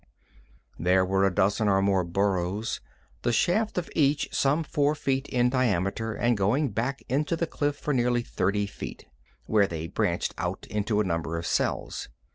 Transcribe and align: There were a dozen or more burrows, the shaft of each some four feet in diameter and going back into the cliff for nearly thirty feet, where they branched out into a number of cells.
There 0.79 1.05
were 1.05 1.25
a 1.25 1.35
dozen 1.35 1.67
or 1.67 1.79
more 1.79 2.03
burrows, 2.03 2.81
the 3.21 3.31
shaft 3.31 3.77
of 3.77 3.87
each 3.95 4.29
some 4.31 4.63
four 4.63 4.95
feet 4.95 5.27
in 5.27 5.51
diameter 5.51 6.15
and 6.15 6.35
going 6.35 6.71
back 6.71 7.03
into 7.07 7.35
the 7.35 7.45
cliff 7.45 7.75
for 7.75 7.93
nearly 7.93 8.23
thirty 8.23 8.65
feet, 8.65 9.05
where 9.45 9.67
they 9.67 9.85
branched 9.85 10.33
out 10.39 10.65
into 10.71 11.01
a 11.01 11.05
number 11.05 11.37
of 11.37 11.45
cells. 11.45 12.09